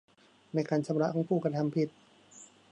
[0.53, 1.89] ในการชำระของผู้กระทำผิด